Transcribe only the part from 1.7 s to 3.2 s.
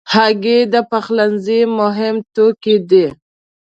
مهم توکي دي.